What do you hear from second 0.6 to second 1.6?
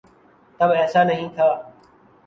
ایسا نہیں تھا۔